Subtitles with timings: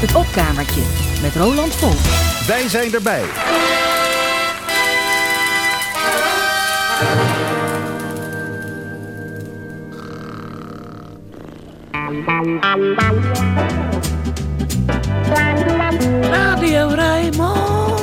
[0.00, 0.82] Het opkamertje
[1.22, 1.94] met Roland Vol.
[2.46, 3.22] Wij zijn erbij.
[16.30, 18.00] Radio Rijnmond.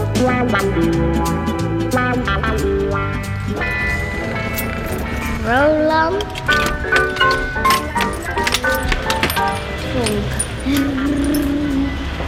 [5.45, 6.25] Roland.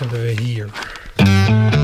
[0.00, 1.79] Hebben we hier?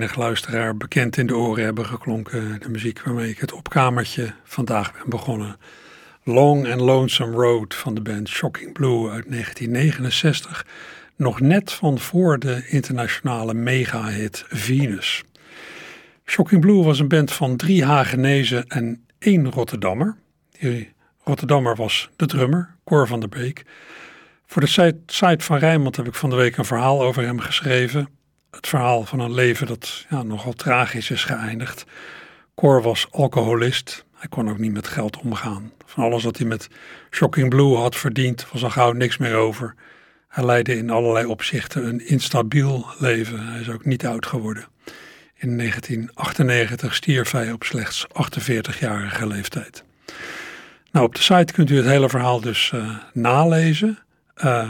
[0.00, 2.60] Menig luisteraar bekend in de oren hebben geklonken.
[2.60, 5.56] De muziek waarmee ik het opkamertje vandaag ben begonnen.
[6.24, 10.66] Long and Lonesome Road van de band Shocking Blue uit 1969.
[11.16, 15.24] Nog net van voor de internationale mega-hit Venus.
[16.24, 20.16] Shocking Blue was een band van drie Hagenezen en één Rotterdammer.
[20.58, 20.92] Die
[21.24, 23.62] Rotterdammer was de drummer, Cor van der Beek.
[24.46, 28.19] Voor de site van Rijnmond heb ik van de week een verhaal over hem geschreven.
[28.50, 31.84] Het verhaal van een leven dat ja, nogal tragisch is geëindigd.
[32.54, 34.04] Cor was alcoholist.
[34.14, 35.72] Hij kon ook niet met geld omgaan.
[35.86, 36.68] Van alles wat hij met
[37.10, 39.74] Shocking Blue had verdiend, was al gauw niks meer over.
[40.28, 43.46] Hij leidde in allerlei opzichten een instabiel leven.
[43.46, 44.66] Hij is ook niet oud geworden.
[45.34, 49.84] In 1998 stierf hij op slechts 48-jarige leeftijd.
[50.92, 53.98] Nou, op de site kunt u het hele verhaal dus eh, nalezen.
[54.34, 54.68] Eh,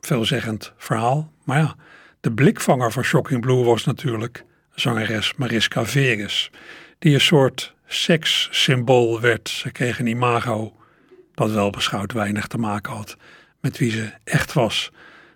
[0.00, 1.32] veelzeggend verhaal.
[1.44, 1.76] Maar ja,
[2.20, 4.44] de blikvanger van Shocking Blue was natuurlijk
[4.74, 6.50] zangeres Mariska Veres.
[6.98, 9.48] Die een soort sekssymbool werd.
[9.48, 10.72] Ze kreeg een imago
[11.34, 13.16] dat wel beschouwd weinig te maken had
[13.60, 14.90] met wie ze echt was.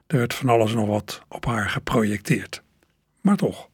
[0.06, 2.62] Er werd van alles nog wat op haar geprojecteerd.
[3.20, 3.68] Maar toch.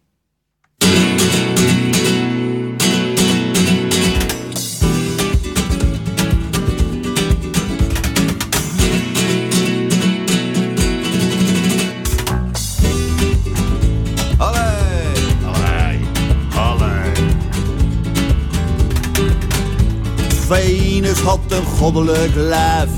[20.49, 22.89] Venus had een goddelijk lijf.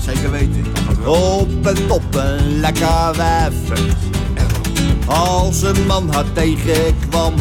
[0.00, 0.64] Zeker weten.
[1.04, 3.54] Op en top een lekker wijf.
[5.06, 7.34] Als een man haar tegenkwam,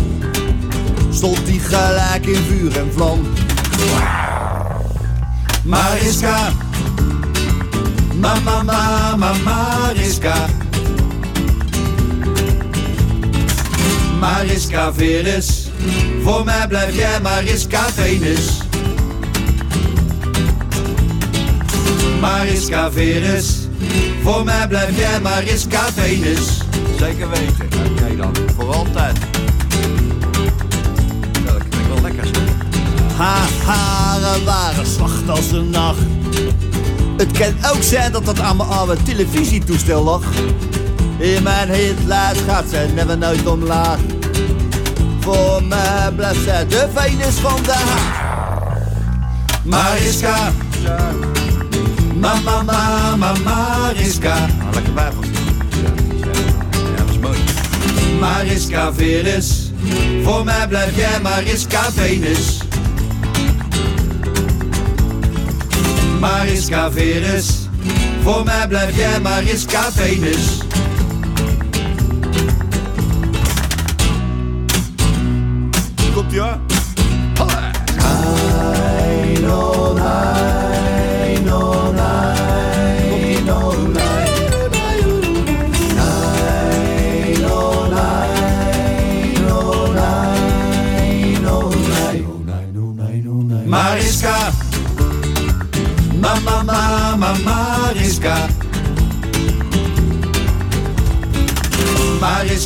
[1.09, 3.19] stond hij gelijk in vuur en vlam.
[5.63, 6.51] Mariska,
[8.19, 10.45] mama, mama, Mariska.
[14.19, 15.69] Mariska Venus,
[16.23, 18.66] voor mij blijf jij Mariska Venus.
[22.19, 23.67] Mariska Venus,
[24.23, 26.61] voor mij blijf jij Mariska Venus.
[26.99, 27.67] Zeker weten.
[27.91, 29.17] Oké dan, voor altijd.
[31.45, 32.41] Ja, dat klinkt wel lekker zo.
[33.15, 35.97] Haar haren waren zwart als de nacht.
[37.17, 40.23] Het kan ook zijn dat dat aan mijn oude televisietoestel lag.
[41.17, 43.99] In mijn hitlijst gaat ze never nooit omlaag.
[45.19, 48.25] Voor mij blijft zij de Venus van de haar.
[49.63, 50.51] Mariska.
[52.19, 54.47] Mama, mama, Mariska.
[54.73, 55.23] lekker bijbel.
[55.23, 57.39] Ja, dat is mooi.
[58.19, 59.71] Mariska Venus.
[60.23, 62.57] Voor mij blijf jij Mariska Venus.
[66.19, 67.67] Mariska Venus.
[68.23, 70.57] Voor mij blijf jij Mariska Venus.
[76.13, 76.66] Komt ie hoor.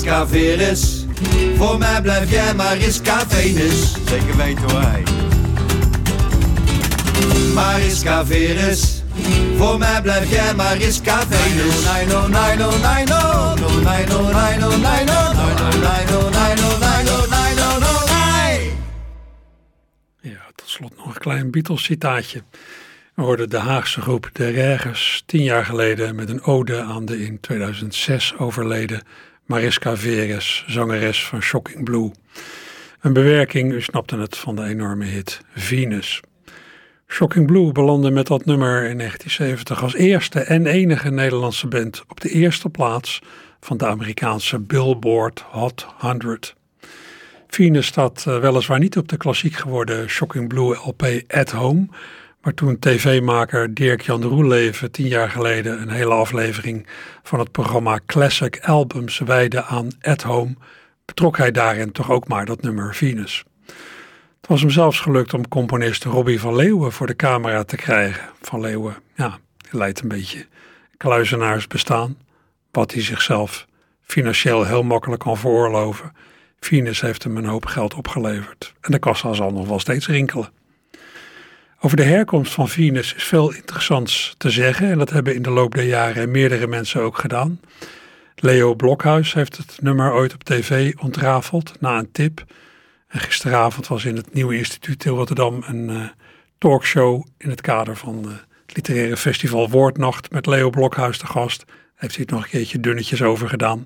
[0.02, 0.26] Mariska
[1.56, 3.94] voor mij blijf jij Mariska Venus.
[4.08, 4.82] Zeker weten hoor.
[4.82, 5.04] hey.
[7.54, 9.04] Mariska Venus,
[9.58, 11.76] voor mij blijf jij Mariska Venus.
[11.94, 18.00] Nino, nino, nino, nino, nino, nino, nino, nino, nino, nino, nino, nino,
[20.22, 22.44] Ja, tot slot nog een klein Beatles citaatje.
[23.16, 27.26] We hoorden de Haagse groep De Regers tien jaar geleden met een ode aan de
[27.26, 29.02] in 2006 overleden
[29.52, 32.12] Mariska Veres, zangeres van Shocking Blue.
[33.02, 36.20] Een bewerking, u snapte het, van de enorme hit Venus.
[37.08, 42.22] Shocking Blue belandde met dat nummer in 1970 als eerste en enige Nederlandse band op
[42.22, 43.22] de eerste plaats
[43.60, 46.56] van de Amerikaanse Billboard Hot 100.
[47.48, 51.88] Venus staat eh, weliswaar niet op de klassiek geworden Shocking Blue LP At Home,
[52.42, 56.88] maar toen tv-maker Dirk-Jan Roeleven tien jaar geleden een hele aflevering
[57.24, 60.56] van het programma Classic Albums wijde aan At Home,
[61.06, 63.44] betrok hij daarin toch ook maar dat nummer Venus.
[64.42, 68.30] Het was hem zelfs gelukt om componist Robbie van Leeuwen voor de camera te krijgen.
[68.42, 69.38] Van Leeuwen, ja,
[69.72, 70.46] leidt een beetje
[70.98, 72.18] kluizenaars bestaan,
[72.72, 73.68] wat hij zichzelf
[74.02, 76.12] financieel heel makkelijk kan veroorloven.
[76.60, 80.61] Venus heeft hem een hoop geld opgeleverd en de kassa zal nog wel steeds rinkelen.
[81.84, 85.50] Over de herkomst van Venus is veel interessants te zeggen en dat hebben in de
[85.50, 87.60] loop der jaren meerdere mensen ook gedaan.
[88.36, 92.44] Leo Blokhuis heeft het nummer ooit op tv ontrafeld na een tip.
[93.08, 96.02] En gisteravond was in het Nieuwe Instituut in Rotterdam een eh,
[96.58, 98.32] talkshow in het kader van eh,
[98.66, 101.66] het literaire festival Woordnacht met Leo Blokhuis te gast.
[101.96, 103.86] Heeft hij het nog een keertje dunnetjes over gedaan.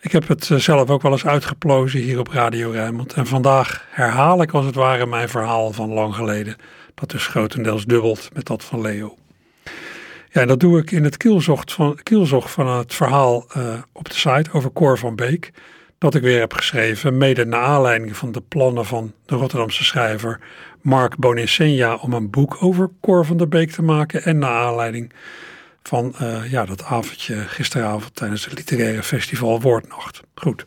[0.00, 3.12] Ik heb het eh, zelf ook wel eens uitgeplozen hier op Radio Rijnmond.
[3.12, 6.56] En vandaag herhaal ik als het ware mijn verhaal van lang geleden.
[7.00, 9.16] Dat dus grotendeels dubbelt met dat van Leo.
[10.30, 14.08] Ja, en dat doe ik in het kielzocht van, kielzog van het verhaal eh, op
[14.08, 15.52] de site over Cor van Beek.
[15.98, 20.40] Dat ik weer heb geschreven, mede naar aanleiding van de plannen van de Rotterdamse schrijver
[20.80, 24.22] Mark Bonissenja om een boek over Cor van der Beek te maken.
[24.22, 25.12] En naar aanleiding
[25.82, 30.20] van eh, ja, dat avondje gisteravond tijdens het literaire festival Woordnacht.
[30.34, 30.64] Goed,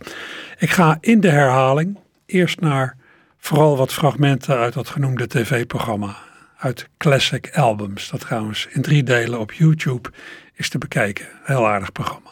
[0.57, 2.97] ik ga in de herhaling eerst naar
[3.41, 6.15] vooral wat fragmenten uit dat genoemde tv-programma.
[6.57, 10.09] Uit Classic Albums, dat trouwens in drie delen op YouTube
[10.53, 11.25] is te bekijken.
[11.43, 12.29] Heel aardig programma.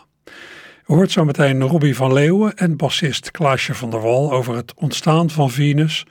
[0.86, 4.74] U hoort zo meteen Robbie van Leeuwen en bassist Klaasje van der Wal over het
[4.74, 6.06] ontstaan van Venus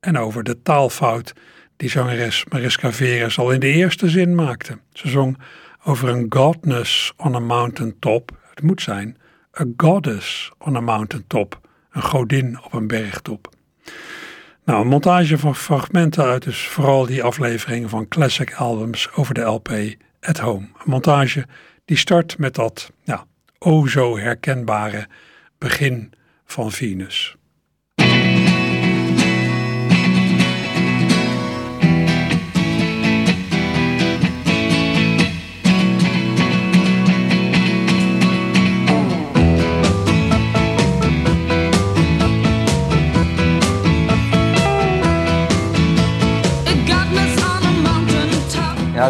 [0.00, 1.32] en over de taalfout
[1.76, 4.78] die zangeres Mariska Veres al in de eerste zin maakte.
[4.92, 5.38] Ze zong
[5.84, 8.30] over een godness on a mountain top.
[8.50, 9.16] Het moet zijn
[9.60, 11.60] A Goddess on a Mountain Top.
[11.90, 13.51] Een godin op een bergtop.
[14.64, 19.40] Nou, een montage van fragmenten uit dus vooral die afleveringen van classic albums over de
[19.40, 19.70] LP
[20.20, 20.66] At Home.
[20.66, 21.46] Een montage
[21.84, 23.26] die start met dat ja,
[23.58, 25.06] o zo herkenbare
[25.58, 26.12] begin
[26.44, 27.36] van Venus.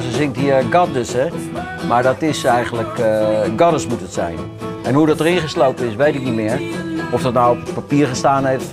[0.03, 1.29] Ze zingt hier Goddess, hè.
[1.89, 4.39] Maar dat is eigenlijk, eh Goddess moet het zijn.
[4.83, 6.61] En hoe dat erin geslopen is, weet ik niet meer.
[7.13, 8.73] Of dat nou op papier gestaan heeft,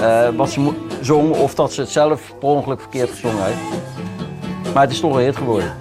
[0.00, 4.74] eh, wat ze zong, of dat ze het zelf per ongeluk verkeerd gezongen heeft.
[4.74, 5.72] Maar het is toch een hit geworden.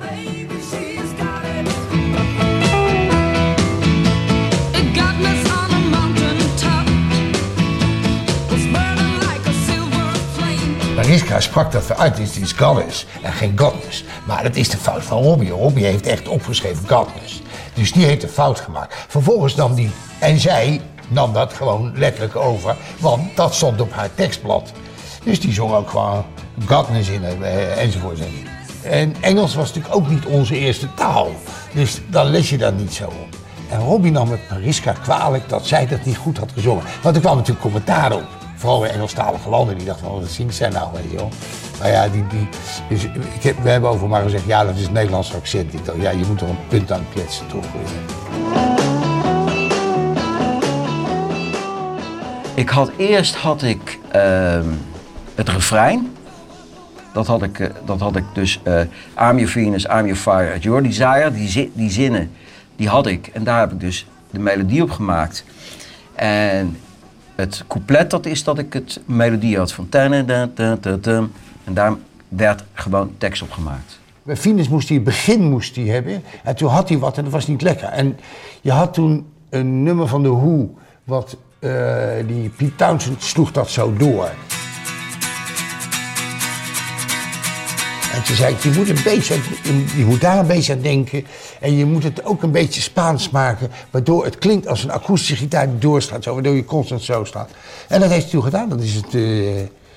[10.96, 14.04] Mariska sprak dat het is goddess en geen godness.
[14.26, 15.50] Maar dat is de fout van Robbie.
[15.50, 17.42] Robbie heeft echt opgeschreven godness.
[17.74, 18.96] Dus die heeft een fout gemaakt.
[19.08, 24.10] Vervolgens nam die, en zij nam dat gewoon letterlijk over, want dat stond op haar
[24.16, 24.72] tekstblad.
[25.24, 26.26] Dus die zong ook gewoon
[26.66, 28.20] godness in eh, enzovoort.
[28.82, 31.32] En Engels was natuurlijk ook niet onze eerste taal.
[31.74, 33.36] Dus dan les je daar niet zo op.
[33.70, 36.84] En Robbie nam het Mariska kwalijk dat zij dat niet goed had gezongen.
[37.02, 38.45] Want er kwam natuurlijk commentaar op.
[38.66, 39.78] Vooral in Engelstalige landen.
[39.78, 41.30] Die dachten van, wat zingt zij nou, weet je wel.
[41.80, 42.48] Maar ja, die, die,
[42.90, 43.04] dus
[43.36, 45.74] ik heb, we hebben over maar gezegd, ja, dat is Nederlands accent.
[45.74, 47.66] Ik ja, je moet er een punt aan kletsen, toch?
[52.56, 54.70] Ik had eerst had ik ehm,
[55.36, 56.16] het refrein.
[57.14, 58.60] Dat had ik, eh, dat had ik dus
[59.20, 61.32] I'm your Venus, I'm your fire, your desire.
[61.32, 62.32] Die, die zinnen,
[62.76, 63.28] die had ik.
[63.28, 65.44] En daar heb ik dus de melodie op gemaakt.
[66.16, 66.78] En
[67.36, 69.90] het couplet, dat is dat ik het melodie had van...
[69.90, 70.14] tan.
[71.64, 71.94] En daar
[72.28, 74.00] werd gewoon tekst op gemaakt.
[74.24, 76.24] Bij Venus moest hij, het begin moest hij hebben.
[76.44, 77.88] En toen had hij wat en dat was niet lekker.
[77.88, 78.20] En
[78.62, 81.72] je had toen een nummer van de Who, wat eh,
[82.28, 84.30] die Pete Townsend sloeg dat zo door.
[88.26, 89.36] Toen zei je moet, een beetje,
[89.98, 91.26] je moet daar een beetje aan denken.
[91.60, 93.72] En je moet het ook een beetje Spaans maken.
[93.92, 96.24] Waardoor het klinkt als een akoestische gitaar die doorstaat.
[96.24, 97.50] Zo, waardoor je constant zo staat.
[97.88, 98.70] En dat heeft hij toen gedaan.
[98.70, 99.22] Dat is het, eh,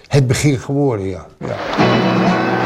[0.08, 1.26] het begin geworden, ja.
[1.38, 2.57] ja.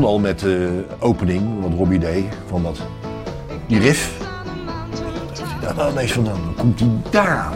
[0.00, 2.80] begon al met de opening, wat Robbie deed, van dat,
[3.66, 4.26] die riff.
[5.62, 6.12] Wat dan ineens
[6.56, 7.52] komt hij daar aan?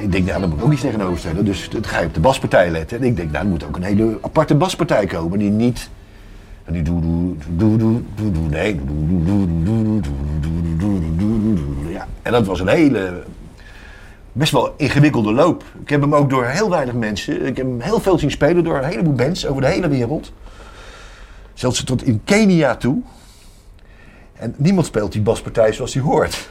[0.00, 1.44] Ik denk, nou, daar moet ik ook iets tegenover stellen.
[1.44, 2.98] Dus het ga je op de baspartij letten.
[2.98, 5.90] En ik denk, nou, moet ook een hele aparte baspartij komen die niet...
[6.64, 8.80] En die doe doe doe doe doe doe nee,
[11.92, 13.22] Ja, en dat was een hele
[14.32, 15.64] best wel ingewikkelde loop.
[15.82, 18.64] Ik heb hem ook door heel weinig mensen, ik heb hem heel veel zien spelen
[18.64, 20.32] door een heleboel bands over de hele wereld.
[21.56, 23.02] Zelfs tot in Kenia toe.
[24.32, 26.48] En niemand speelt die baspartij zoals hij hoort.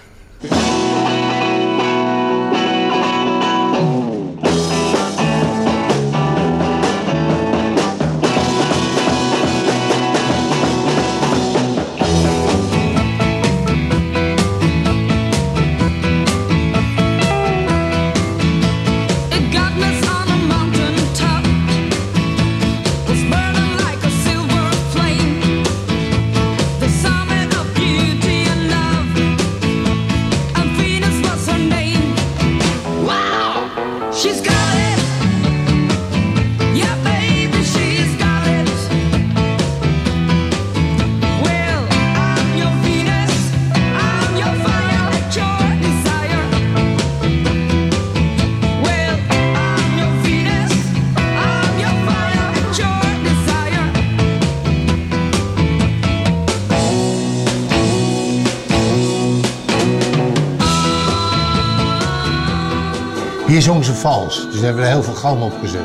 [63.65, 65.81] Zong ze vals, dus hebben we heel veel galm op gezet.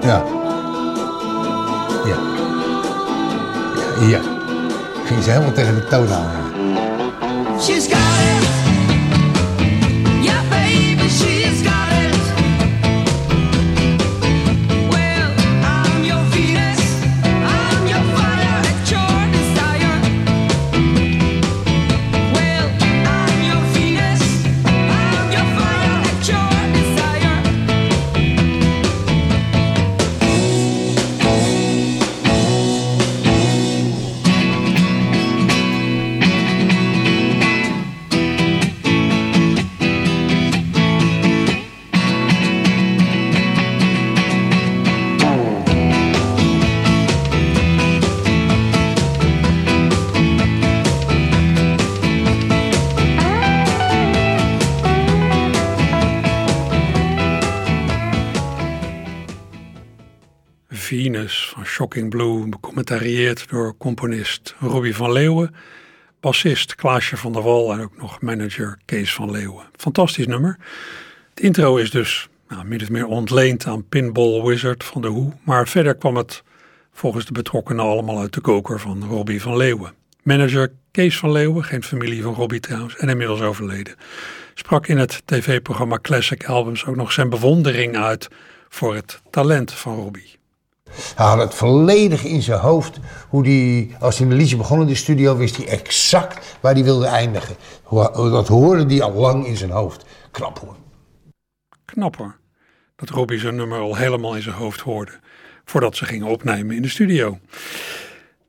[0.00, 0.24] Ja.
[2.04, 2.16] Ja.
[4.00, 4.06] Ja.
[4.06, 4.20] ja.
[5.04, 6.41] Ging ze helemaal tegen de toon aan.
[61.92, 65.54] Shocking Blue, becommentarieerd door componist Robbie van Leeuwen,
[66.20, 69.64] bassist Klaasje van der Wal en ook nog manager Kees van Leeuwen.
[69.76, 70.58] Fantastisch nummer.
[71.30, 75.32] Het intro is dus nou, min of meer ontleend aan Pinball Wizard van de Who,
[75.42, 76.42] maar verder kwam het
[76.92, 79.92] volgens de betrokkenen allemaal uit de koker van Robbie van Leeuwen.
[80.22, 83.94] Manager Kees van Leeuwen, geen familie van Robbie trouwens, en inmiddels overleden,
[84.54, 88.28] sprak in het tv-programma Classic Albums ook nog zijn bewondering uit
[88.68, 90.40] voor het talent van Robbie.
[91.14, 92.98] Hij had het volledig in zijn hoofd.
[93.28, 96.84] Hoe die, als hij een liedje begon in de studio, wist hij exact waar hij
[96.84, 97.56] wilde eindigen.
[98.14, 100.04] Dat hoorde hij al lang in zijn hoofd.
[100.30, 100.76] Knap hoor.
[101.84, 102.36] Knap hoor,
[102.96, 105.12] dat Robbie zijn nummer al helemaal in zijn hoofd hoorde,
[105.64, 107.38] voordat ze gingen opnemen in de studio.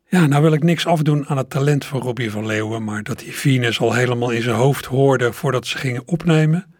[0.09, 3.21] Ja, nou wil ik niks afdoen aan het talent van Robbie van Leeuwen, maar dat
[3.21, 6.75] hij Venus al helemaal in zijn hoofd hoorde voordat ze gingen opnemen,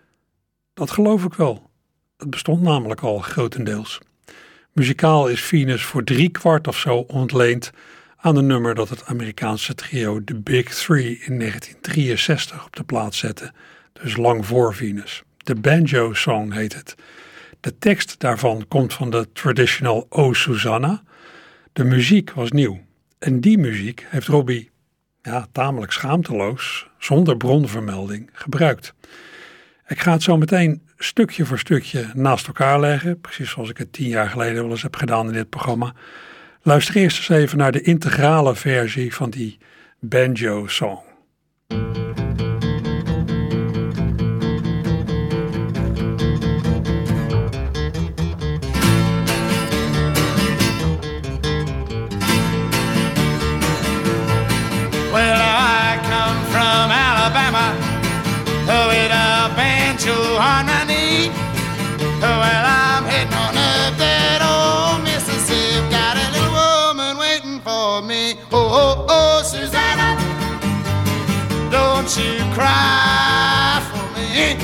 [0.74, 1.70] dat geloof ik wel.
[2.18, 4.00] Het bestond namelijk al grotendeels.
[4.74, 7.72] Muzikaal is Venus voor drie kwart of zo ontleend
[8.18, 13.18] aan een nummer dat het Amerikaanse trio The Big Three in 1963 op de plaats
[13.18, 13.52] zette,
[13.94, 15.24] dus lang voor Venus.
[15.38, 16.96] De Banjo Song heet het.
[17.60, 21.04] De tekst daarvan komt van de traditional O Susanna.
[21.74, 22.82] De muziek was nieuw.
[23.20, 24.70] En die muziek heeft Robbie,
[25.22, 28.94] ja, tamelijk schaamteloos, zonder bronvermelding, gebruikt.
[29.88, 33.94] Ik ga het zo meteen stukje voor stukje naast elkaar leggen, precies zoals ik het
[33.94, 35.94] tien jaar geleden wel eens heb gedaan in dit programma.
[36.62, 39.58] Luister eerst eens even naar de integrale versie van die
[40.00, 40.68] Banjo
[72.14, 74.56] don't you cry for me.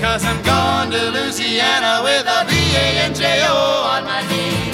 [0.00, 3.54] Cause I'm going to Louisiana with a B-A-N-J-O
[3.94, 4.70] on my knee.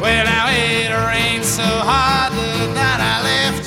[0.00, 3.64] Well, now it rained so hard the night I left.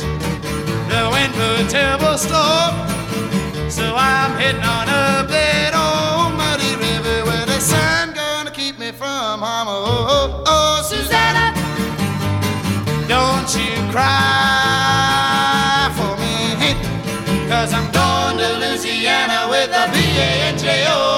[0.89, 3.69] The wind blew a terrible storm.
[3.69, 8.91] So I'm heading on up that old muddy river where the sun gonna keep me
[8.91, 9.67] from harm.
[9.69, 11.53] Oh, oh, oh, Susanna,
[13.07, 14.66] don't you cry
[19.27, 21.16] Louisiana with a B-A-N-J-O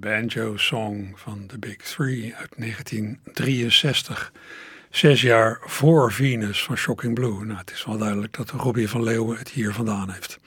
[0.00, 4.32] Banjo Song van The Big Three uit 1963.
[4.90, 7.44] Zes jaar voor Venus van Shocking Blue.
[7.44, 10.38] Nou, het is wel duidelijk dat Robbie van Leeuwen het hier vandaan heeft.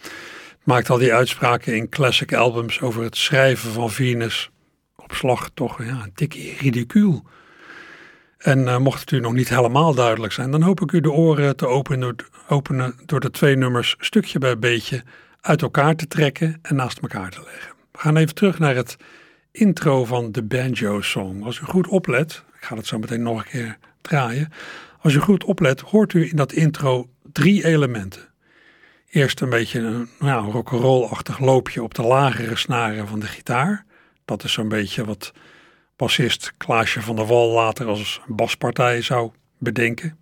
[0.64, 4.50] Maakt al die uitspraken in classic albums over het schrijven van Venus
[4.96, 7.24] op slag toch ja, een tikkie ridicuul.
[8.38, 11.12] En eh, mocht het u nog niet helemaal duidelijk zijn, dan hoop ik u de
[11.12, 12.16] oren te openen
[12.48, 15.04] openen door de twee nummers stukje bij beetje
[15.42, 17.74] uit elkaar te trekken en naast elkaar te leggen.
[17.92, 18.98] We gaan even terug naar het
[19.54, 21.44] intro van de Banjo Song.
[21.44, 24.52] Als u goed oplet, ik ga het zo meteen nog een keer draaien.
[25.00, 28.22] Als u goed oplet, hoort u in dat intro drie elementen.
[29.10, 33.86] Eerst een beetje een nou, rock'n'roll-achtig loopje op de lagere snaren van de gitaar.
[34.26, 35.32] Dat is zo'n beetje wat
[35.96, 40.18] bassist Klaasje van der Wal later als baspartij zou bedenken.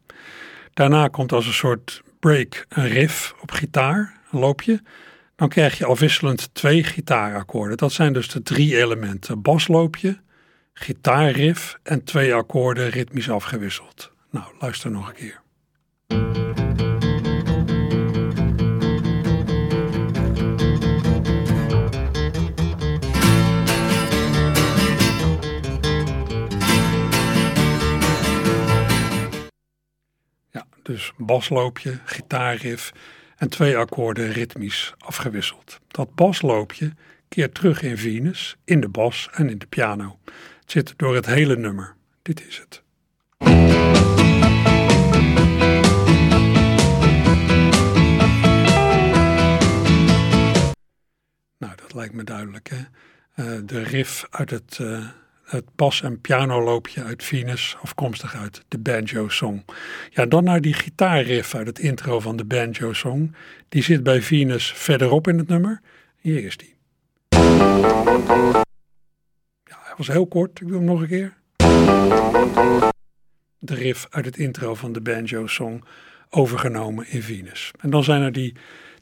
[0.73, 4.81] Daarna komt als een soort break een riff op gitaar, een loopje.
[5.41, 7.77] Dan krijg je afwisselend twee gitaarakkoorden.
[7.77, 9.41] Dat zijn dus de drie elementen.
[9.41, 10.19] Basloopje,
[10.73, 14.11] gitaarriff en twee akkoorden ritmisch afgewisseld.
[14.29, 15.41] Nou, luister nog een keer.
[30.51, 32.91] Ja, dus basloopje, gitaarriff
[33.41, 35.79] en twee akkoorden ritmisch afgewisseld.
[35.87, 36.93] Dat basloopje
[37.27, 40.19] keert terug in Venus, in de bas en in de piano.
[40.59, 41.95] Het zit door het hele nummer.
[42.21, 42.83] Dit is het.
[51.57, 52.69] Nou, dat lijkt me duidelijk.
[52.69, 52.81] Hè?
[53.33, 55.07] Eh, de riff uit het, eh,
[55.51, 59.65] het bas- en pianoloopje uit Venus, afkomstig uit de Banjo-song.
[60.09, 63.35] Ja, dan naar die gitaarriff uit het intro van de Banjo-song.
[63.69, 65.81] Die zit bij Venus verderop in het nummer.
[66.19, 66.75] Hier is die.
[69.63, 70.61] Ja, hij was heel kort.
[70.61, 71.33] Ik doe hem nog een keer.
[73.59, 75.83] De riff uit het intro van de Banjo-song
[76.29, 77.71] overgenomen in Venus.
[77.79, 78.55] En dan zijn er die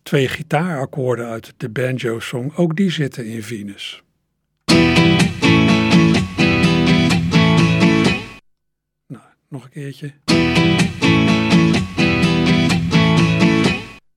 [0.03, 2.51] twee gitaarakkoorden uit de Banjo-song.
[2.55, 4.03] Ook die zitten in Venus.
[9.49, 10.11] Nog een keertje.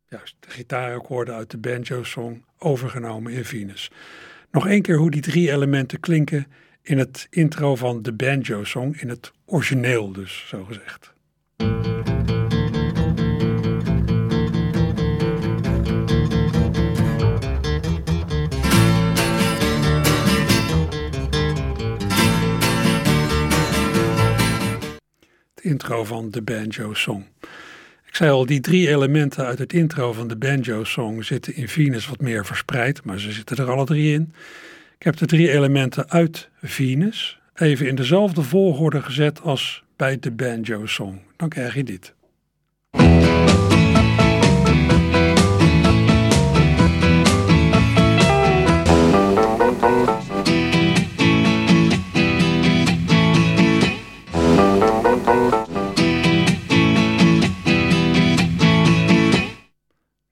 [0.08, 3.90] Juist, de gitaarakkoorden uit de banjo-song overgenomen in Venus.
[4.50, 6.46] Nog één keer hoe die drie elementen klinken
[6.82, 11.11] in het intro van de banjo-song, in het origineel dus, zo gezegd.
[25.62, 27.24] Intro van de banjo-song.
[28.06, 32.08] Ik zei al, die drie elementen uit het intro van de banjo-song zitten in Venus
[32.08, 34.32] wat meer verspreid, maar ze zitten er alle drie in.
[34.98, 40.30] Ik heb de drie elementen uit Venus even in dezelfde volgorde gezet als bij de
[40.30, 41.20] banjo-song.
[41.36, 42.14] Dan krijg je dit.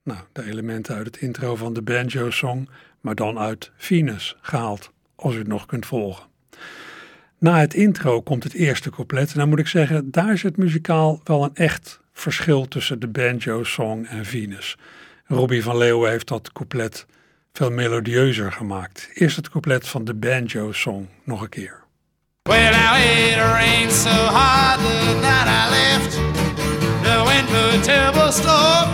[0.03, 2.69] Nou, de elementen uit het intro van de banjo-song,
[3.01, 6.29] maar dan uit Venus gehaald, als u het nog kunt volgen.
[7.41, 9.31] Na het intro komt het eerste couplet.
[9.31, 14.05] En dan moet ik zeggen, daar zit muzikaal wel een echt verschil tussen de banjo-song
[14.05, 14.77] en Venus.
[15.25, 17.05] Robbie van Leeuwen heeft dat couplet
[17.53, 19.09] veel melodieuzer gemaakt.
[19.13, 21.80] Eerst het couplet van de banjo-song nog een keer.
[22.51, 26.11] Well, now it rained so hard the night I left.
[27.05, 28.87] The wind blew a terrible storm.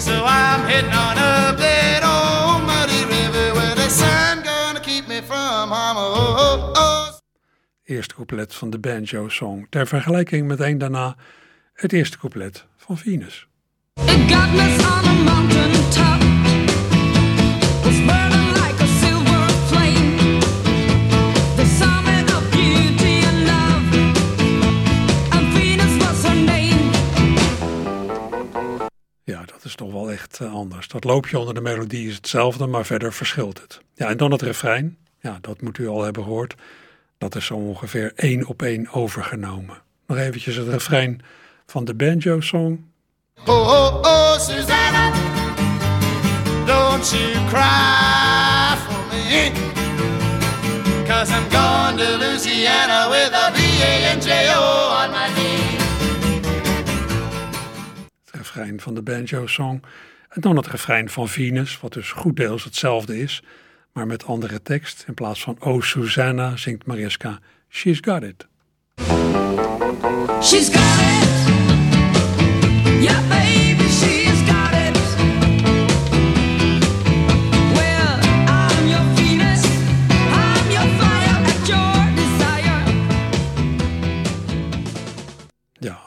[0.00, 5.20] So I'm heading on up that old muddy river where the sun gonna keep me
[5.20, 5.96] from harm.
[5.96, 7.18] Oh, oh, oh.
[7.84, 9.66] Eerste couplet van de banjo-song.
[9.70, 11.16] Ter vergelijking meteen daarna
[11.74, 13.46] het eerste couplet van Venus.
[13.94, 16.45] It got me on a mountain top.
[29.66, 30.88] Is toch wel echt eh, anders.
[30.88, 33.80] Dat loopje onder de melodie is hetzelfde, maar verder verschilt het.
[33.94, 34.96] Ja, en dan het refrein.
[35.20, 36.54] Ja, dat moet u al hebben gehoord.
[37.18, 39.82] Dat is zo ongeveer één op één overgenomen.
[40.06, 41.20] Nog eventjes het refrein
[41.66, 42.84] van de banjo-song.
[43.46, 45.12] Oh, oh, oh, Susanna,
[46.66, 49.52] don't you cry for me.
[51.06, 54.85] Cause I'm going to Louisiana with a B-A-N-J-O
[58.76, 59.82] van de banjo-song.
[60.28, 63.42] En dan het refrein van Venus, wat dus goed deels hetzelfde is,
[63.92, 65.04] maar met andere tekst.
[65.06, 67.38] In plaats van Oh Susanna zingt Mariska
[67.68, 68.46] She's Got It.
[70.42, 71.54] She's got it.
[73.02, 73.65] Yeah,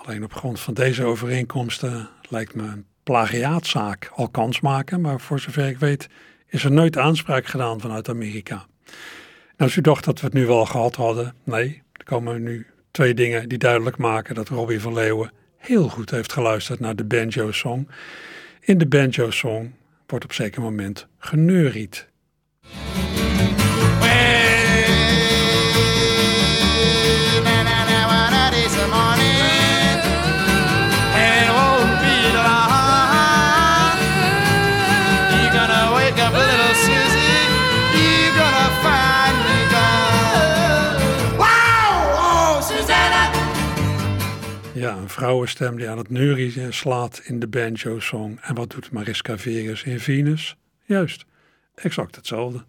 [0.10, 5.39] alleen op grond van deze overeenkomsten lijkt me een plagiaatzaak al kans maken, maar voor
[5.39, 6.08] zover ik weet
[6.48, 8.56] is er nooit aanspraak gedaan vanuit Amerika.
[8.56, 8.65] Nou,
[9.58, 13.13] als u dacht dat we het nu wel gehad hadden, nee, er komen nu twee
[13.13, 17.88] dingen die duidelijk maken dat Robbie van Leeuwen heel goed heeft geluisterd naar de banjo-song.
[18.60, 19.74] In de banjo-song
[20.08, 22.08] wordt op zeker moment geneuried.
[45.10, 48.39] Vrouwenstem die aan het neurien slaat in de banjo-song.
[48.41, 50.56] En wat doet Mariska Vegas in Venus?
[50.86, 51.26] Juist,
[51.76, 52.63] exact hetzelfde.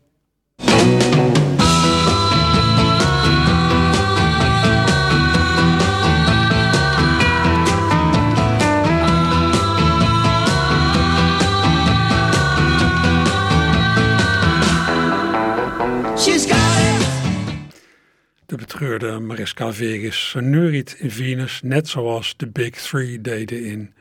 [18.90, 23.94] Scheurde Mariska Vegas neuriet in Venus, net zoals de Big Three deden in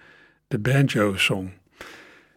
[0.47, 1.53] de Banjo Song.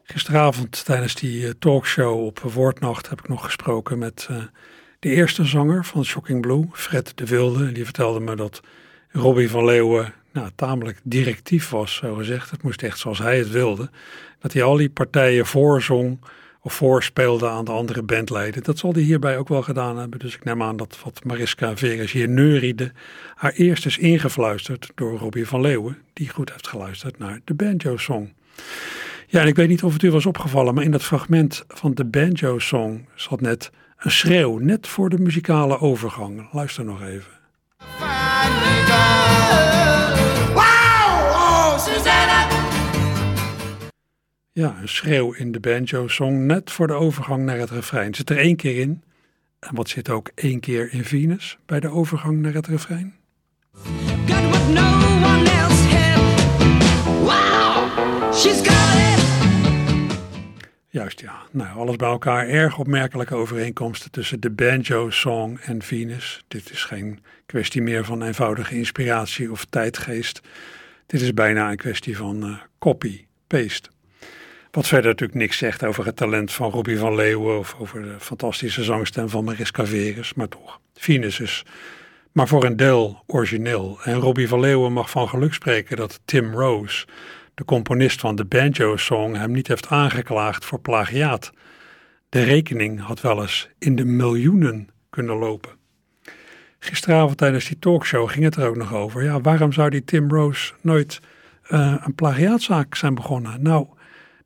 [0.02, 4.36] Gisteravond tijdens die eh, talkshow op Woordnacht heb ik nog gesproken met eh,
[4.98, 7.72] de eerste zanger van Shocking Blue, Fred de Wilde.
[7.72, 8.60] Die vertelde me dat
[9.08, 12.50] Robbie van Leeuwen nou, tamelijk directief was, zo gezegd.
[12.50, 13.90] Het moest echt zoals hij het wilde.
[14.38, 16.18] Dat hij al die partijen voorzong
[16.62, 18.62] of voorspeelde aan de andere bandleden.
[18.62, 20.18] Dat zal hij hierbij ook wel gedaan hebben.
[20.18, 22.92] Dus ik neem aan dat wat Mariska Vegas hier neuriede,
[23.34, 28.32] haar eerst is ingefluisterd door Robbie van Leeuwen, die goed heeft geluisterd naar de Banjo-song.
[29.26, 31.94] Ja, en ik weet niet of het u was opgevallen, maar in dat fragment van
[31.94, 36.48] de Banjo-song zat net een schreeuw, net voor de muzikale overgang.
[36.52, 37.40] Luister nog even.
[44.54, 48.14] Ja, een schreeuw in de banjo-song, net voor de overgang naar het refrein.
[48.14, 49.02] Zit er één keer in.
[49.58, 53.14] En wat zit ook één keer in Venus bij de overgang naar het refrein?
[53.70, 57.04] What no one else had.
[57.04, 59.22] Wow, she's got it.
[60.88, 61.42] Juist ja.
[61.50, 66.44] Nou, alles bij elkaar erg opmerkelijke overeenkomsten tussen de banjo-song en Venus.
[66.48, 70.40] Dit is geen kwestie meer van eenvoudige inspiratie of tijdgeest.
[71.06, 73.91] Dit is bijna een kwestie van eh, copy-paste.
[74.72, 78.14] Wat verder natuurlijk niks zegt over het talent van Robbie van Leeuwen of over de
[78.20, 80.80] fantastische zangstem van Mariska Veres, maar toch.
[80.94, 81.64] Venus is
[82.32, 83.98] maar voor een deel origineel.
[84.02, 87.06] En Robbie van Leeuwen mag van geluk spreken dat Tim Rose,
[87.54, 91.52] de componist van de Banjo-song, hem niet heeft aangeklaagd voor plagiaat.
[92.28, 95.70] De rekening had wel eens in de miljoenen kunnen lopen.
[96.78, 99.22] Gisteravond tijdens die talkshow ging het er ook nog over.
[99.22, 101.20] Ja, waarom zou die Tim Rose nooit
[101.62, 103.62] eh, een plagiaatzaak zijn begonnen?
[103.62, 103.86] Nou,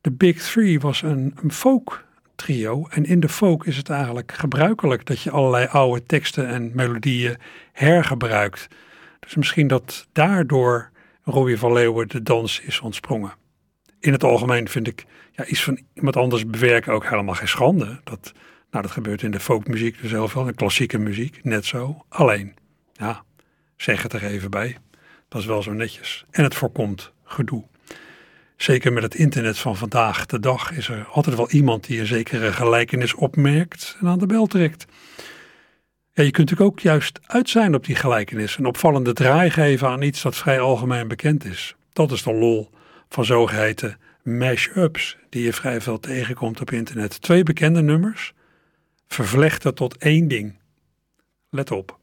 [0.07, 2.87] de Big Three was een, folk trio.
[2.91, 7.37] En in de folk is het eigenlijk gebruikelijk dat je allerlei oude teksten en melodieën
[7.73, 8.69] hergebruikt.
[9.21, 10.91] Dus misschien dat daardoor
[11.23, 13.35] Robbie van Leeuwen de dans is ontsprongen.
[14.01, 18.01] In het algemeen vind ik ja, iets van iemand anders bewerken ook helemaal geen schande.
[18.05, 18.33] Dat,
[18.71, 22.05] nou, dat gebeurt in de folkmuziek dus heel veel, in klassieke muziek net zo.
[22.09, 22.55] Alleen,
[22.93, 23.23] ja,
[23.77, 24.77] zeg het er even bij.
[25.29, 26.25] Dat is wel zo netjes.
[26.31, 27.65] En het voorkomt gedoe.
[28.57, 32.07] Zeker met het internet van vandaag de dag is er altijd wel iemand die een
[32.07, 34.87] zekere gelijkenis opmerkt en aan de bel trekt.
[36.13, 39.89] Ja, je kunt natuurlijk ook juist uit zijn op die gelijkenis, een opvallende draai geven
[39.89, 41.77] aan iets dat vrij algemeen bekend is.
[41.93, 42.71] Dat is de lol
[43.09, 47.21] van zogeheten mash-ups die je vrij veel tegenkomt op internet.
[47.21, 48.33] Twee bekende nummers
[49.09, 50.59] vervlechten tot één ding.
[51.51, 51.99] Let op.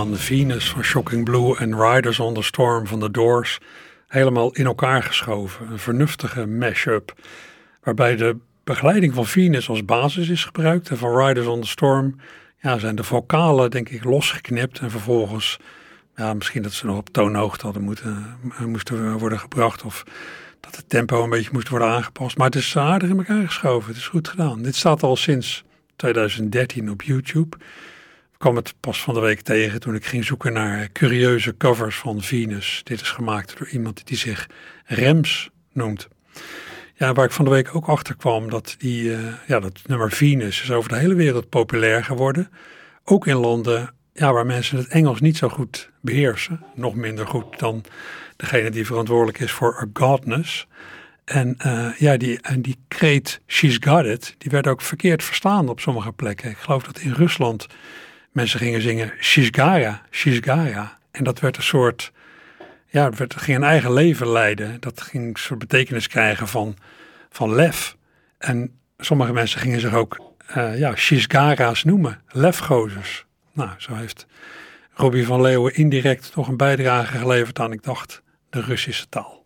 [0.00, 0.16] gedaan.
[0.16, 3.58] Venus van Shocking Blue en Riders on the Storm van The Doors.
[4.08, 5.70] Helemaal in elkaar geschoven.
[5.70, 7.14] Een vernuftige mash-up.
[7.82, 10.88] Waarbij de begeleiding van Venus als basis is gebruikt.
[10.88, 12.16] En van Riders on the Storm
[12.60, 15.58] ja, zijn de vocalen denk ik losgeknipt en vervolgens,
[16.16, 20.04] ja, misschien dat ze nog op toonhoogte hadden moeten, eh, moesten worden gebracht of
[20.60, 22.36] dat het tempo een beetje moest worden aangepast.
[22.36, 24.62] Maar het is aardig in elkaar geschoven, het is goed gedaan.
[24.62, 25.64] Dit staat al sinds
[25.96, 27.56] 2013 op YouTube.
[28.38, 32.22] Kwam het pas van de week tegen toen ik ging zoeken naar curieuze covers van
[32.22, 32.80] Venus.
[32.84, 34.48] Dit is gemaakt door iemand die zich
[34.84, 36.08] Rems noemt.
[36.94, 40.12] Ja, waar ik van de week ook achter kwam dat die, eh, ja, dat nummer
[40.12, 42.50] Venus is over de hele wereld populair geworden.
[43.04, 46.62] Ook in landen ja, waar mensen het Engels niet zo goed beheersen.
[46.74, 47.84] Nog minder goed dan
[48.36, 50.66] degene die verantwoordelijk is voor A Godness.
[51.24, 55.68] En eh, ja, die, en die kreet She's Got It, die werd ook verkeerd verstaan
[55.68, 56.50] op sommige plekken.
[56.50, 57.66] Ik geloof dat in Rusland
[58.36, 59.48] mensen gingen zingen She's
[60.40, 60.98] Gaia.
[61.10, 62.12] En dat werd een soort,
[62.86, 64.76] ja, het werd, ging een eigen leven leiden.
[64.80, 66.76] Dat ging een soort betekenis krijgen van,
[67.30, 67.96] van lef.
[68.38, 73.24] En sommige mensen gingen zich ook, eh ja, Shizgara's noemen, lefgozers.
[73.52, 74.26] Nou, zo heeft
[74.92, 79.44] Robbie van Leeuwen indirect toch een bijdrage geleverd aan, ik dacht, de Russische taal.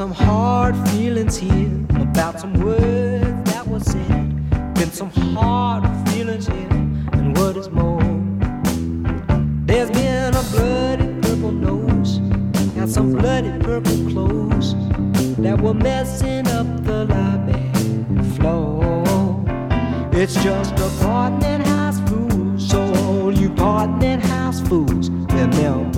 [0.00, 4.50] Some hard feelings here about some words that were said.
[4.72, 6.72] Been some hard feelings here,
[7.12, 8.00] and what is more,
[9.66, 12.16] there's been a bloody purple nose
[12.78, 14.74] and some bloody purple clothes
[15.36, 17.60] that were messing up the lobby
[18.36, 19.44] floor.
[20.14, 25.89] It's just a apartment house fools, so all you apartment house fools, remember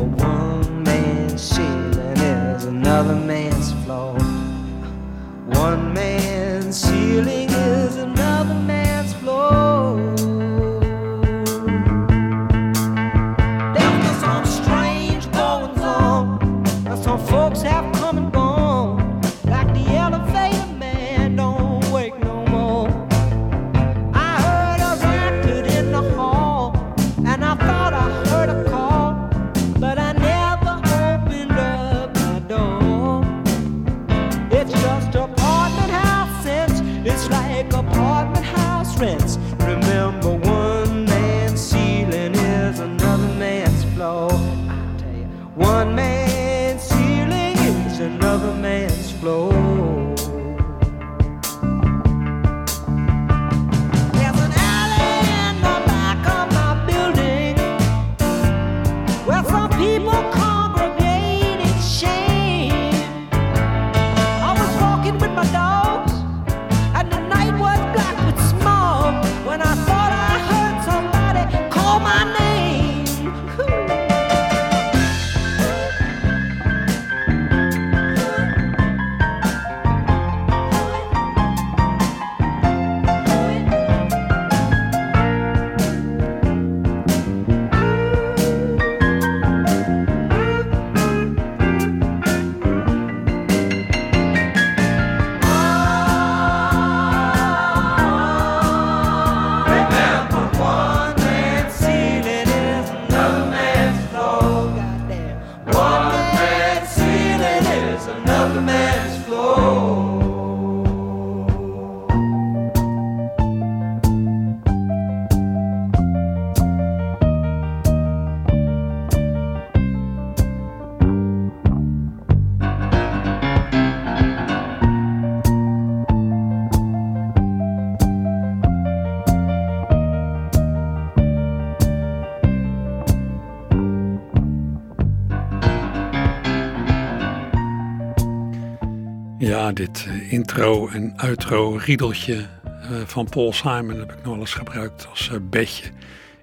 [139.75, 144.55] Dit eh, intro en outro riedeltje eh, van Paul Simon heb ik nog wel eens
[144.55, 145.85] gebruikt als eh, bedje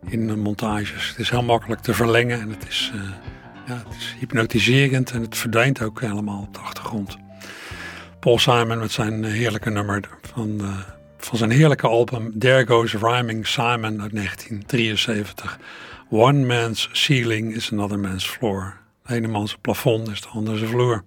[0.08, 1.10] in montages.
[1.10, 2.92] Het is heel makkelijk te verlengen en het is,
[3.68, 7.18] ja, het is hypnotiserend en het verdwijnt ook helemaal op de achtergrond.
[8.20, 10.62] Paul Simon met zijn heerlijke nummer van,
[11.18, 15.60] van zijn heerlijke album There Goes Rhyming Simon uit 1973.
[16.10, 18.78] One man's ceiling is another man's floor.
[19.06, 21.04] De ene man's plafond is de andere vloer.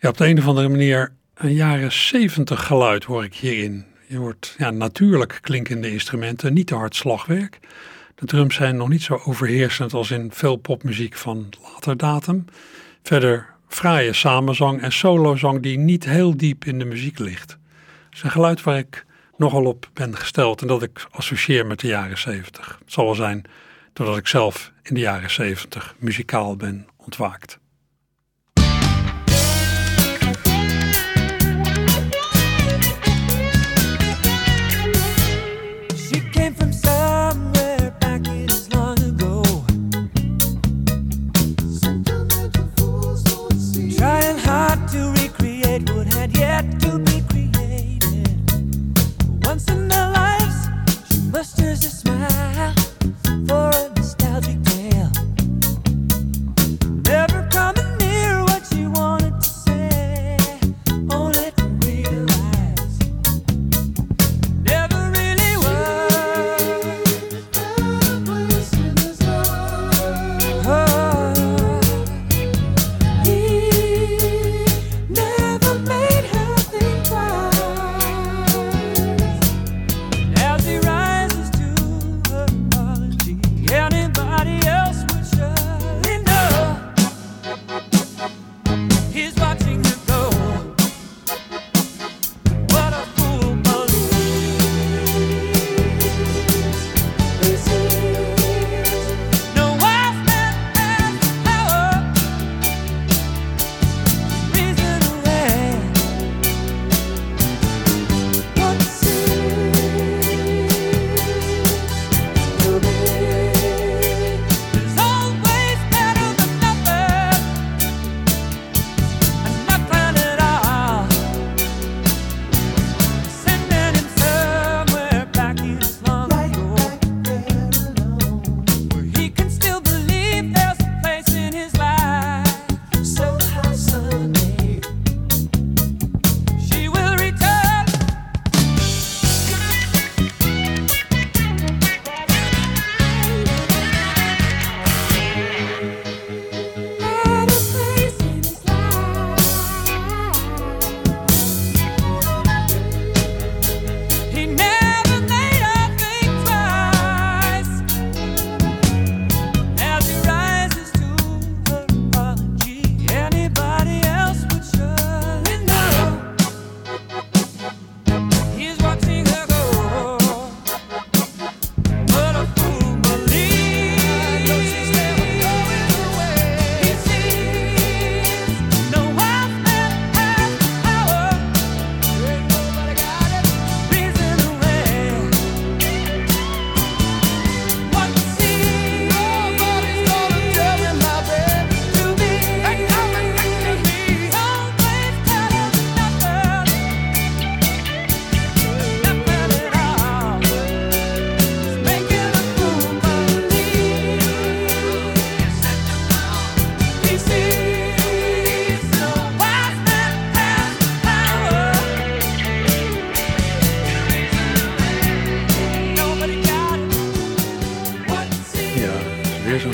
[0.00, 3.84] Ja, op de een of andere manier een jaren 70 geluid hoor ik hierin.
[4.06, 7.58] Je hoort ja, natuurlijk klinkende instrumenten, niet te hard slagwerk.
[8.14, 12.44] De drums zijn nog niet zo overheersend als in veel popmuziek van later datum.
[13.02, 17.50] Verder fraaie samenzang en solozang die niet heel diep in de muziek ligt.
[17.50, 21.80] Het is een geluid waar ik nogal op ben gesteld en dat ik associeer met
[21.80, 22.78] de jaren 70.
[22.84, 23.44] Het zal wel zijn
[23.92, 27.58] doordat ik zelf in de jaren 70 muzikaal ben ontwaakt.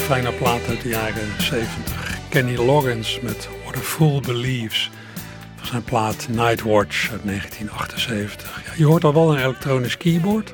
[0.05, 2.19] Fijne plaat uit de jaren 70.
[2.29, 4.91] Kenny Loggins met What a Fool Believes.
[5.57, 8.63] Van zijn plaat Nightwatch uit 1978.
[8.67, 10.53] Ja, je hoort al wel een elektronisch keyboard.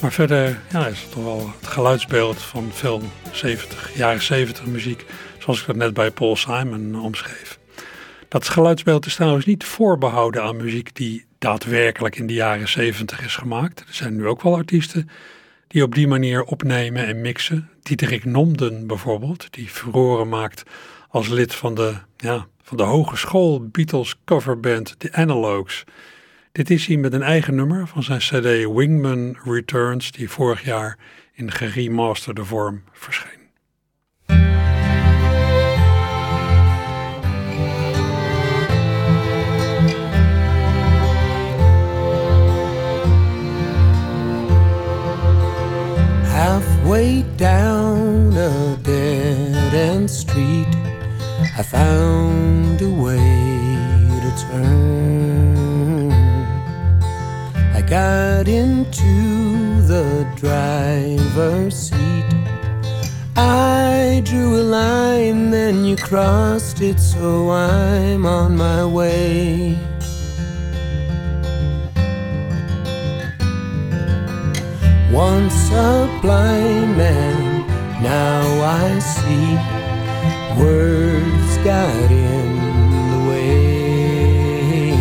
[0.00, 3.02] Maar verder ja, is het toch wel het geluidsbeeld van veel
[3.32, 5.04] 70, jaren 70 muziek.
[5.38, 7.58] Zoals ik dat net bij Paul Simon omschreef.
[8.28, 13.36] Dat geluidsbeeld is trouwens niet voorbehouden aan muziek die daadwerkelijk in de jaren 70 is
[13.36, 13.80] gemaakt.
[13.80, 15.10] Er zijn nu ook wel artiesten
[15.68, 17.70] die op die manier opnemen en mixen.
[17.82, 20.62] Diederik Nomden bijvoorbeeld, die furoren maakt
[21.08, 25.84] als lid van de, ja, van de hogeschool Beatles coverband The Analogues.
[26.52, 30.98] Dit is hij met een eigen nummer van zijn cd Wingman Returns, die vorig jaar
[31.32, 33.37] in geremasterde vorm verscheen.
[46.38, 50.68] Halfway down a dead end street,
[51.58, 53.34] I found a way
[54.22, 56.12] to turn.
[57.74, 62.30] I got into the driver's seat.
[63.34, 69.76] I drew a line, then you crossed it, so I'm on my way.
[75.18, 77.66] Once a blind man,
[78.00, 79.58] now I see
[80.62, 82.48] words got in
[83.10, 84.92] the way.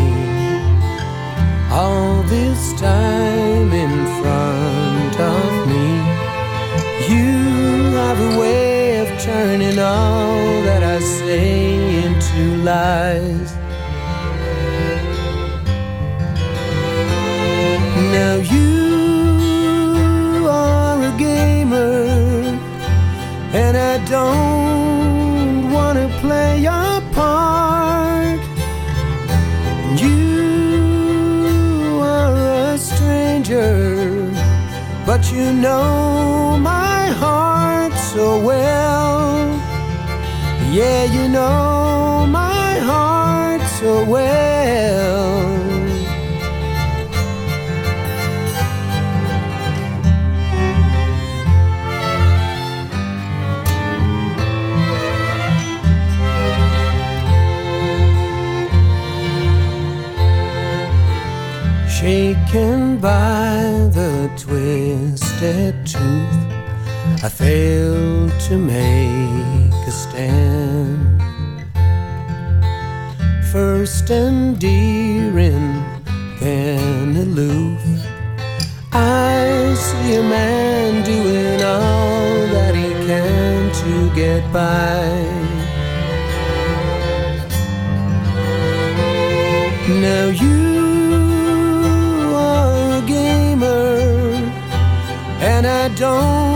[1.70, 5.88] All this time in front of me,
[7.13, 13.37] you have a way of turning all that I say into lies.
[35.54, 36.07] Know
[67.48, 71.00] failed to make a stand.
[73.54, 75.70] First endearing,
[76.41, 77.86] then aloof.
[78.91, 83.91] I see a man doing all that he can to
[84.22, 85.08] get by.
[90.06, 90.66] Now you
[92.36, 94.02] are a gamer,
[95.52, 96.47] and I don't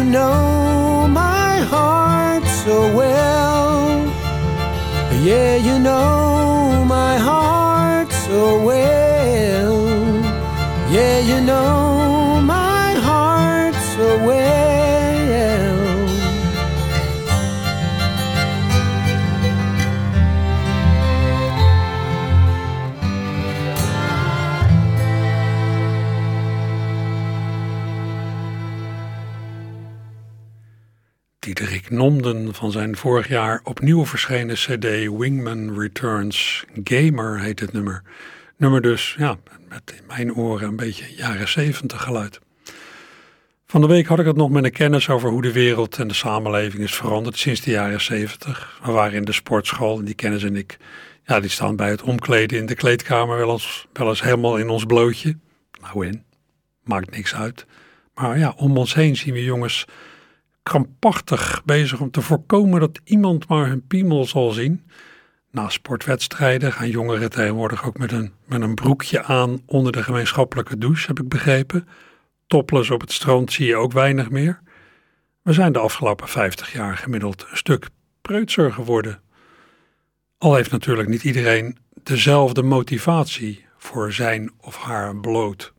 [0.00, 4.06] you know my heart so well.
[5.22, 6.19] Yeah, you know
[32.52, 34.84] Van zijn vorig jaar opnieuw verschenen CD
[35.18, 36.64] Wingman Returns.
[36.84, 38.02] Gamer heet het nummer.
[38.56, 39.38] Nummer dus, ja,
[39.68, 42.40] met in mijn oren een beetje jaren zeventig geluid.
[43.66, 46.08] Van de week had ik het nog met een kennis over hoe de wereld en
[46.08, 48.80] de samenleving is veranderd sinds de jaren zeventig.
[48.84, 50.76] We waren in de sportschool en die kennis en ik,
[51.24, 54.68] ja, die staan bij het omkleden in de kleedkamer wel eens, wel eens helemaal in
[54.68, 55.38] ons blootje.
[55.80, 56.24] Nou in,
[56.82, 57.66] maakt niks uit.
[58.14, 59.86] Maar ja, om ons heen zien we jongens
[60.62, 64.86] krampachtig bezig om te voorkomen dat iemand maar hun piemel zal zien.
[65.50, 70.78] Na sportwedstrijden gaan jongeren tegenwoordig ook met een, met een broekje aan onder de gemeenschappelijke
[70.78, 71.88] douche, heb ik begrepen.
[72.46, 74.60] Topless op het strand zie je ook weinig meer.
[75.42, 77.88] We zijn de afgelopen 50 jaar gemiddeld een stuk
[78.22, 79.20] preutser geworden.
[80.38, 85.72] Al heeft natuurlijk niet iedereen dezelfde motivatie voor zijn of haar bloot.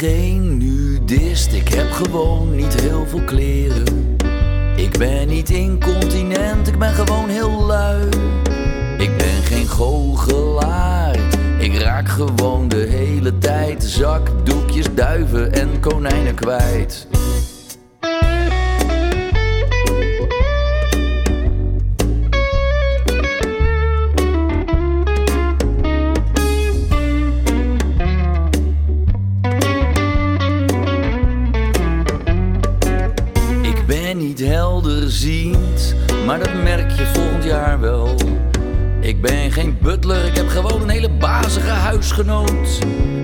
[0.00, 4.16] Geen nudist, ik heb gewoon niet heel veel kleren.
[4.76, 8.08] Ik ben niet incontinent, ik ben gewoon heel lui.
[8.98, 11.16] Ik ben geen goochelaar,
[11.58, 17.06] ik raak gewoon de hele tijd zakdoekjes, duiven en konijnen kwijt.
[34.20, 35.94] Niet helderziend,
[36.26, 38.14] maar dat merk je volgend jaar wel.
[39.00, 42.78] Ik ben geen butler, ik heb gewoon een hele bazige huisgenoot.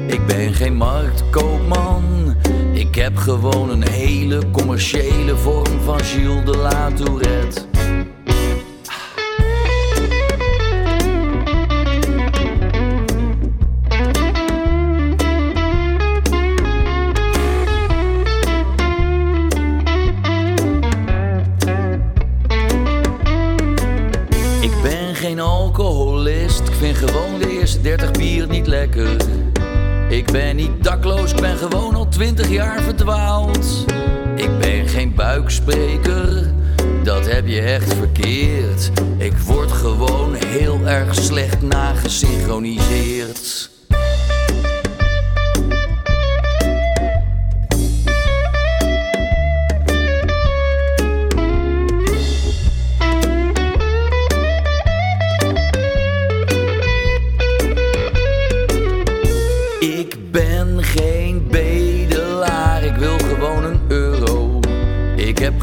[0.07, 2.37] Ik ben geen marktkoopman,
[2.73, 7.76] ik heb gewoon een hele commerciële vorm van Gilles de La Tourette.
[27.09, 29.17] Gewoon de eerste 30 bier niet lekker.
[30.09, 33.85] Ik ben niet dakloos, ik ben gewoon al 20 jaar verdwaald.
[34.37, 36.53] Ik ben geen buikspreker,
[37.03, 38.91] dat heb je echt verkeerd.
[39.17, 43.76] Ik word gewoon heel erg slecht nagesynchroniseerd.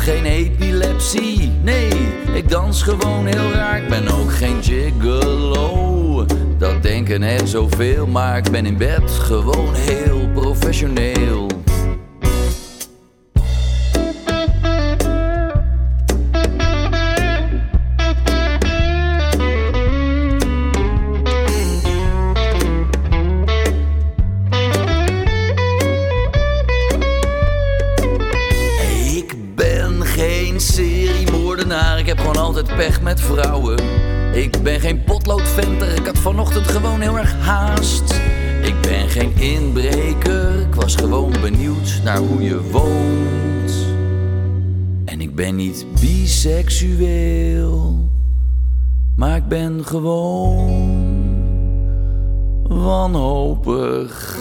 [0.04, 1.90] Geen epilepsie, nee,
[2.34, 3.78] ik dans gewoon heel raar.
[3.78, 6.26] Ik ben ook geen gigolo,
[6.58, 8.08] dat denken er zoveel.
[8.08, 11.63] Maar ik ben in bed gewoon heel professioneel.
[32.44, 33.78] Altijd pech met vrouwen.
[34.34, 38.14] Ik ben geen potloodventer, ik had vanochtend gewoon heel erg haast.
[38.64, 43.74] Ik ben geen inbreker, ik was gewoon benieuwd naar hoe je woont.
[45.06, 47.30] En ik ben niet biseksueel,
[49.16, 50.92] maar ik ben gewoon
[52.68, 54.38] wanhopig.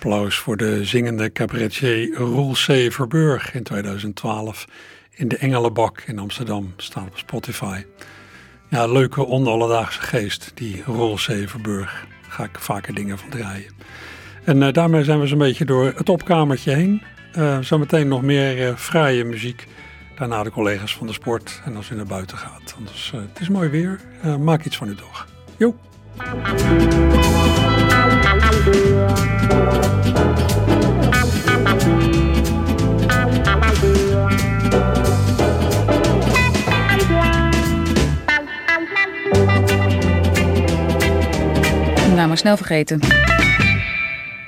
[0.00, 2.92] Applaus voor de zingende cabaretier Roel C.
[2.92, 4.66] Verburg in 2012
[5.10, 7.84] in de Engelenbak in Amsterdam staan op Spotify.
[8.68, 11.48] Ja, leuke onalledaagse geest, die Roel C.
[11.48, 12.06] Verburg.
[12.28, 13.72] Ga ik vaker dingen van draaien.
[14.44, 17.02] En eh, daarmee zijn we zo'n beetje door het opkamertje heen.
[17.32, 19.66] Eh, zometeen nog meer eh, fraaie muziek.
[20.18, 21.60] Daarna de collega's van de sport.
[21.64, 22.74] En als u naar buiten gaat.
[22.76, 24.00] Anders, het is mooi weer.
[24.38, 25.28] Maak iets van uw dag.
[25.56, 25.76] Jo.
[42.20, 43.39] Nou, maar snel vergeten.